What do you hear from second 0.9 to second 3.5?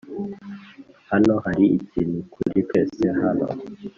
hano hari ikintu kuri twese hano,